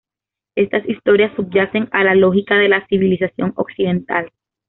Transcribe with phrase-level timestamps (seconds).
[0.55, 4.31] Estas historias subyacen a la lógica de la civilización occidental.